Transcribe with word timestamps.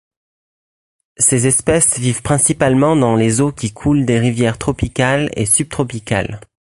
Ses 1.17 1.45
espèces 1.45 1.99
vivent 1.99 2.23
principalement 2.23 2.95
dans 2.95 3.15
les 3.15 3.39
eaux 3.39 3.51
qui 3.51 3.71
coulent 3.71 4.03
des 4.07 4.17
rivières 4.17 4.57
tropicales 4.57 5.29
et 5.35 5.45
subtropicales. 5.45 6.41